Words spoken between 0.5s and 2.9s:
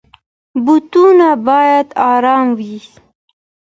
بوټونه بايد ارام وي.